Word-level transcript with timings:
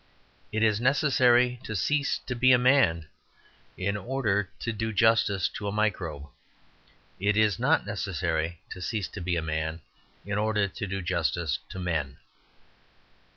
It 0.51 0.63
is 0.63 0.81
necessary 0.81 1.59
to 1.63 1.75
cease 1.75 2.17
to 2.25 2.33
be 2.33 2.51
a 2.53 2.57
man 2.57 3.05
in 3.77 3.95
order 3.95 4.49
to 4.61 4.73
do 4.73 4.91
justice 4.91 5.47
to 5.49 5.67
a 5.67 5.71
microbe; 5.71 6.25
it 7.19 7.37
is 7.37 7.59
not 7.59 7.85
necessary 7.85 8.59
to 8.71 8.81
cease 8.81 9.07
to 9.09 9.21
be 9.21 9.35
a 9.35 9.43
man 9.43 9.81
in 10.25 10.39
order 10.39 10.67
to 10.67 10.87
do 10.87 11.03
justice 11.03 11.59
to 11.69 11.77
men. 11.77 12.17